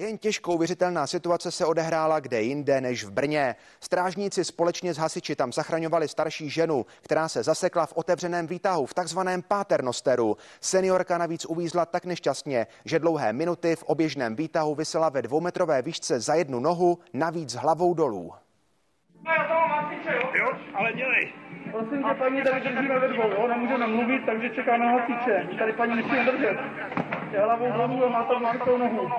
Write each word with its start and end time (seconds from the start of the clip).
Jen 0.00 0.18
těžkou 0.18 0.58
věřitelná 0.58 1.06
situace 1.06 1.50
se 1.50 1.66
odehrála 1.66 2.20
kde 2.20 2.42
jinde 2.42 2.80
než 2.80 3.04
v 3.04 3.10
Brně. 3.10 3.54
Strážníci 3.80 4.44
společně 4.44 4.94
s 4.94 4.98
hasiči 4.98 5.36
tam 5.36 5.52
zachraňovali 5.52 6.08
starší 6.08 6.50
ženu, 6.50 6.86
která 7.02 7.28
se 7.28 7.42
zasekla 7.42 7.86
v 7.86 7.92
otevřeném 7.96 8.46
výtahu 8.46 8.86
v 8.86 8.94
takzvaném 8.94 9.42
páternosteru. 9.42 10.36
Seniorka 10.60 11.18
navíc 11.18 11.44
uvízla 11.44 11.86
tak 11.86 12.04
nešťastně, 12.04 12.66
že 12.84 12.98
dlouhé 12.98 13.32
minuty 13.32 13.76
v 13.76 13.82
oběžném 13.82 14.36
výtahu 14.36 14.74
vysela 14.74 15.08
ve 15.08 15.22
dvoumetrové 15.22 15.82
výšce 15.82 16.20
za 16.20 16.34
jednu 16.34 16.60
nohu, 16.60 16.98
navíc 17.12 17.54
hlavou 17.54 17.94
dolů. 17.94 18.32
Jo, 20.34 20.52
ale 20.74 20.92
dělej. 20.92 21.32
Prosím 21.70 22.04
tě, 22.04 22.14
paní, 22.18 22.42
tady 22.42 22.60
držíme 22.60 22.98
ve 22.98 23.08
dvou, 23.08 23.30
jo? 23.30 23.48
Nemůžeme 23.48 23.86
mluvit, 23.86 24.26
takže 24.26 24.50
čekáme 24.50 24.84
na 24.86 24.92
hasiče. 24.92 25.48
Tady 25.58 25.72
paní 25.72 25.96
musíme 25.96 26.24
držet. 26.24 26.56
Je 27.32 27.40
hlavou 27.40 27.72
dolů 27.72 28.04
a 28.04 28.08
má 28.08 28.24
tam 28.24 28.78
nohu. 28.78 29.10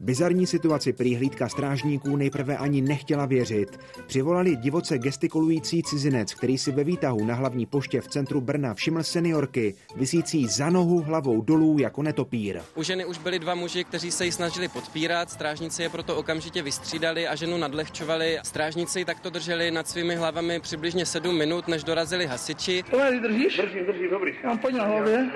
Bizarní 0.00 0.46
situaci 0.46 0.92
prý 0.92 1.16
hlídka 1.16 1.48
strážníků 1.48 2.16
nejprve 2.16 2.56
ani 2.56 2.80
nechtěla 2.80 3.26
věřit. 3.26 3.78
Přivolali 4.06 4.56
divoce 4.56 4.98
gestikulující 4.98 5.82
cizinec, 5.82 6.34
který 6.34 6.58
si 6.58 6.72
ve 6.72 6.84
výtahu 6.84 7.24
na 7.24 7.34
hlavní 7.34 7.66
poště 7.66 8.00
v 8.00 8.08
centru 8.08 8.40
Brna 8.40 8.74
všiml 8.74 9.02
seniorky, 9.02 9.74
visící 9.96 10.46
za 10.46 10.70
nohu 10.70 11.02
hlavou 11.02 11.40
dolů 11.40 11.78
jako 11.78 12.02
netopír. 12.02 12.60
U 12.74 12.82
ženy 12.82 13.04
už 13.04 13.18
byli 13.18 13.38
dva 13.38 13.54
muži, 13.54 13.84
kteří 13.84 14.10
se 14.10 14.24
ji 14.24 14.32
snažili 14.32 14.68
podpírat, 14.68 15.30
strážníci 15.30 15.82
je 15.82 15.88
proto 15.88 16.16
okamžitě 16.16 16.62
vystřídali 16.62 17.28
a 17.28 17.34
ženu 17.34 17.58
nadlehčovali. 17.58 18.38
Strážníci 18.42 18.98
ji 18.98 19.04
takto 19.04 19.30
drželi 19.30 19.70
nad 19.70 19.88
svými 19.88 20.14
hlavami 20.16 20.60
přibližně 20.60 21.06
sedm 21.06 21.38
minut, 21.38 21.68
než 21.68 21.84
dorazili 21.84 22.26
hasiči. 22.26 22.82
To 22.90 22.98
držíš? 23.22 23.56
Držím, 23.56 23.86
držím, 23.86 24.10
dobrý. 24.10 24.32
Já 24.42 24.48
mám 24.48 24.76
na 24.76 24.84
hlavě. 24.84 25.30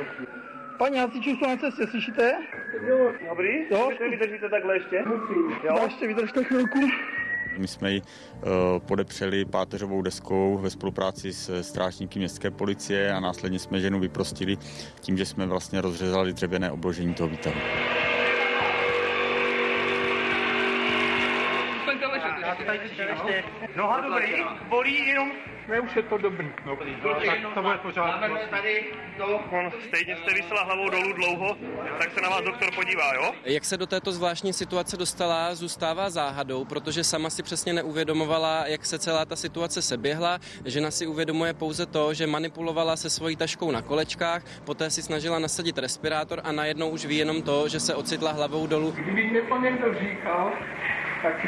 Paní 0.78 0.98
hasiči 0.98 1.30
jsou 1.30 1.46
na 1.46 1.56
cestě, 1.56 1.86
slyšíte? 1.86 2.32
Dobrý? 3.28 3.48
Jo. 3.70 3.90
Vy 4.10 4.16
držíte 4.16 4.48
takhle 4.48 4.76
ještě? 4.76 5.04
Jo. 5.64 5.80
Ještě 5.84 6.06
vydržte 6.06 6.44
chvilku. 6.44 6.78
My 7.58 7.68
jsme 7.68 7.92
ji 7.92 8.00
uh, 8.00 8.48
podepřeli 8.78 9.44
páteřovou 9.44 10.02
deskou 10.02 10.58
ve 10.58 10.70
spolupráci 10.70 11.32
s 11.32 11.62
strážníky 11.62 12.18
městské 12.18 12.50
policie 12.50 13.12
a 13.12 13.20
následně 13.20 13.58
jsme 13.58 13.80
ženu 13.80 14.00
vyprostili 14.00 14.56
tím, 15.00 15.16
že 15.16 15.26
jsme 15.26 15.46
vlastně 15.46 15.80
rozřezali 15.80 16.32
dřevěné 16.32 16.70
obložení 16.70 17.14
toho 17.14 17.28
výtahu. 17.28 17.56
Noha 23.76 24.00
dobrý, 24.00 24.44
bolí 24.68 25.08
jenom 25.08 25.32
Ne, 25.68 25.80
už 25.80 25.96
je 25.96 26.02
to 26.02 26.18
dobrý. 26.18 26.52
No, 26.66 26.76
tak 27.26 27.54
to 27.54 27.62
bude 27.62 27.78
pořád. 27.78 28.22
On 29.50 29.72
stejně 29.88 30.16
jste 30.16 30.34
vysela 30.34 30.62
hlavou 30.62 30.88
dolů 30.88 31.12
dlouho, 31.12 31.56
tak 31.98 32.12
se 32.12 32.20
na 32.20 32.28
vás 32.28 32.44
doktor 32.44 32.74
podívá, 32.74 33.14
jo? 33.14 33.32
Jak 33.44 33.64
se 33.64 33.76
do 33.76 33.86
této 33.86 34.12
zvláštní 34.12 34.52
situace 34.52 34.96
dostala, 34.96 35.54
zůstává 35.54 36.10
záhadou, 36.10 36.64
protože 36.64 37.04
sama 37.04 37.30
si 37.30 37.42
přesně 37.42 37.72
neuvědomovala, 37.72 38.66
jak 38.66 38.86
se 38.86 38.98
celá 38.98 39.24
ta 39.24 39.36
situace 39.36 39.82
seběhla. 39.82 40.38
Žena 40.64 40.90
si 40.90 41.06
uvědomuje 41.06 41.54
pouze 41.54 41.86
to, 41.86 42.14
že 42.14 42.26
manipulovala 42.26 42.96
se 42.96 43.10
svojí 43.10 43.36
taškou 43.36 43.70
na 43.70 43.82
kolečkách, 43.82 44.42
poté 44.64 44.90
si 44.90 45.02
snažila 45.02 45.38
nasadit 45.38 45.78
respirátor 45.78 46.40
a 46.44 46.52
najednou 46.52 46.88
už 46.88 47.04
ví 47.04 47.16
jenom 47.16 47.42
to, 47.42 47.68
že 47.68 47.80
se 47.80 47.94
ocitla 47.94 48.32
hlavou 48.32 48.66
dolů. 48.66 48.90
Kdyby 48.90 49.24
mě 49.30 49.40
pan 49.40 49.62
někdo 49.62 49.94
říkal, 49.94 50.52
tak 51.22 51.46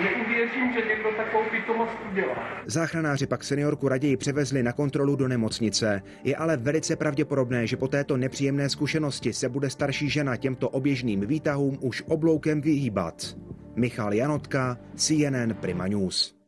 neuvěřím, 0.00 0.72
že 0.72 0.88
někdo 0.88 1.10
takovou 1.16 1.44
pitomost 1.50 1.92
udělá. 2.12 2.36
Záchranáři 2.66 3.26
pak 3.26 3.44
seniorku 3.44 3.88
raději 3.88 4.16
převezli 4.16 4.62
na 4.62 4.72
kontrolu 4.72 5.16
do 5.16 5.28
nemocnice. 5.28 6.02
Je 6.24 6.36
ale 6.36 6.56
velice 6.56 6.96
pravděpodobné, 6.96 7.66
že 7.66 7.76
po 7.76 7.88
této 7.88 8.16
nepříjemné 8.16 8.68
zkušenosti 8.68 9.32
se 9.32 9.48
bude 9.48 9.70
starší 9.70 10.08
žena 10.10 10.36
těmto 10.36 10.68
oběžným 10.68 11.20
výtahům 11.20 11.78
už 11.80 12.02
obloukem 12.06 12.60
vyhýbat. 12.60 13.36
Michal 13.76 14.14
Janotka, 14.14 14.78
CNN 14.94 15.54
Prima 15.60 15.86
News. 15.86 16.39